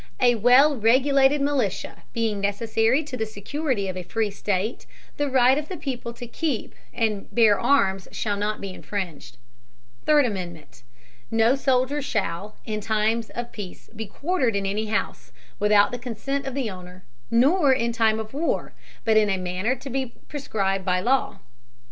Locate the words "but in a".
19.05-19.37